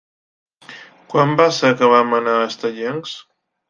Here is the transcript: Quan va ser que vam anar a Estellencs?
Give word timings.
Quan 1.13 1.37
va 1.43 1.49
ser 1.61 1.73
que 1.79 1.93
vam 1.95 2.19
anar 2.23 2.37
a 2.43 2.51
Estellencs? 2.53 3.19